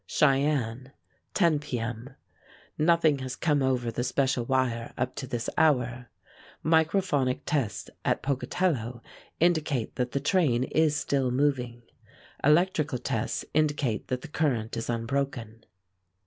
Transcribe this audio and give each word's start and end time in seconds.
CHEYENNE, 0.07 0.93
10 1.35 1.59
P. 1.59 1.77
M. 1.77 2.09
Nothing 2.75 3.19
has 3.19 3.35
come 3.35 3.61
over 3.61 3.91
the 3.91 4.03
special 4.03 4.43
wire 4.43 4.95
up 4.97 5.13
to 5.13 5.27
this 5.27 5.47
hour. 5.59 6.09
Microphonic 6.65 7.41
tests 7.45 7.87
at 8.03 8.23
Pocatello 8.23 9.03
indicate 9.39 9.93
that 9.97 10.11
the 10.13 10.19
train 10.19 10.63
is 10.63 10.95
still 10.95 11.29
moving. 11.29 11.83
Electrical 12.43 12.97
tests 12.97 13.45
indicate 13.53 14.07
that 14.07 14.21
the 14.21 14.27
current 14.27 14.75
is 14.75 14.89
unbroken. 14.89 15.65